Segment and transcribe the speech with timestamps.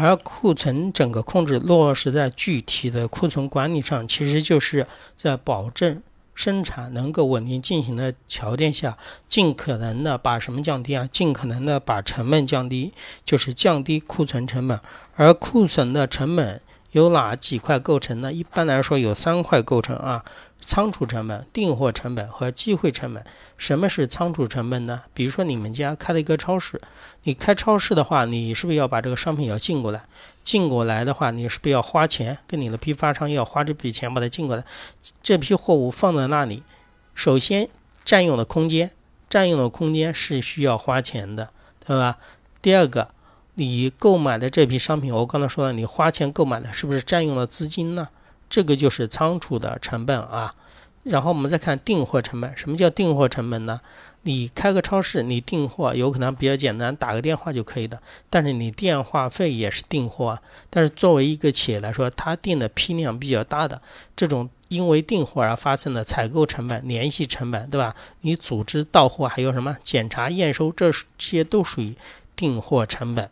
[0.00, 6.02] 而库存整个控制落实在具体的库存管理上，其实就是在保证
[6.34, 8.96] 生产能够稳定进行的条件下，
[9.28, 11.08] 尽可能的把什么降低啊？
[11.10, 12.92] 尽可能的把成本降低，
[13.24, 14.80] 就是降低库存成本。
[15.16, 16.60] 而库存的成本
[16.92, 18.32] 有哪几块构成呢？
[18.32, 20.24] 一般来说有三块构成啊。
[20.60, 23.24] 仓储成本、订货成本和机会成本。
[23.56, 25.04] 什么是仓储成本呢？
[25.14, 26.80] 比如说你们家开了一个超市，
[27.22, 30.02] 你开超市的话，你是不是要把这个商品要进过来？
[30.42, 32.38] 进过来的话，你是不是要花钱？
[32.48, 34.64] 跟你的批发商要花这笔钱把它进过来？
[35.22, 36.64] 这批货物放在那里，
[37.14, 37.68] 首先
[38.04, 38.90] 占用的空间，
[39.30, 41.50] 占用的空间是需要花钱的，
[41.86, 42.18] 对吧？
[42.60, 43.10] 第二个，
[43.58, 48.08] 你购买的这批商品，我刚才说了，你花钱购买的是不是占用了资金呢？
[48.48, 50.54] 这个就是仓储的成本啊，
[51.02, 52.56] 然后我们再看订货成本。
[52.56, 53.80] 什么叫订货成本呢？
[54.22, 58.00] 你开个超市，你订货有可能比较简单，打个电话就可以的。
[58.30, 60.42] 但是你电话费也是订货啊。
[60.70, 63.82] 但是作为一个企业来说，它订的批量比较大的，
[64.14, 67.96] 这种因为订货而发生的采购成本、联系成本，对吧？
[68.20, 71.96] 你组织到货还有什么检查验收，这些都属于
[72.36, 73.28] 订货成本。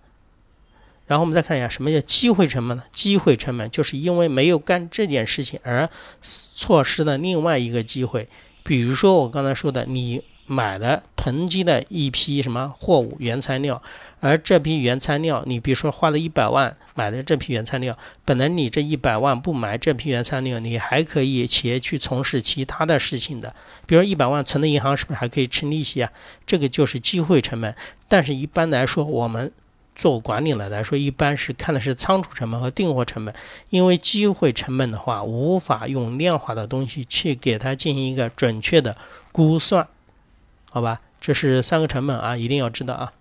[1.06, 2.82] 然后我们再看一下什么叫机会成本呢？
[2.90, 5.88] 机会成本就是因为没有干这件事情而
[6.20, 8.28] 错失了另外一个机会。
[8.64, 13.80] 比如说我刚才说的，你买了囤积的一批什么货物原材料，
[14.18, 23.54] 而这批原材料你比如说花了一百万买的这批原材料，本来你这一百万不买这批原材料，你还可以企业去从事其他的事情的。
[23.86, 26.10] 比如一百万存的银行是不是还可以吃利息啊？
[26.44, 27.76] 这个就是机会成本。
[28.08, 29.52] 但是一般来说我们。
[29.96, 33.34] 做管理了来说，一般是看的是仓储成本和订货成本，
[33.70, 38.96] 因为机会成本的话，无法用量化的东西去给它进行一个准确的
[39.32, 39.88] 估算，
[40.70, 41.00] 好吧？
[41.18, 43.12] 这是三个成本啊，一定要知道啊。